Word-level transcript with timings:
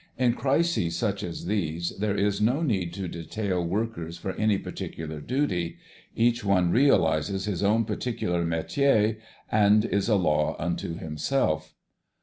In 0.17 0.33
crises 0.33 0.95
such 0.95 1.21
as 1.21 1.45
these 1.45 1.95
there 1.99 2.17
is 2.17 2.41
no 2.41 2.63
need 2.63 2.91
to 2.93 3.07
detail 3.07 3.63
workers 3.63 4.17
for 4.17 4.31
any 4.31 4.57
particular 4.57 5.21
duty. 5.21 5.77
Each 6.15 6.43
one 6.43 6.71
realises 6.71 7.45
his 7.45 7.61
own 7.61 7.85
particular 7.85 8.43
metier 8.43 9.17
and 9.51 9.85
is 9.85 10.09
a 10.09 10.15
law 10.15 10.55
unto 10.57 10.97
himself. 10.97 11.75